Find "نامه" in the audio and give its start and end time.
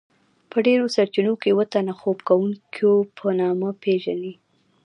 3.41-3.69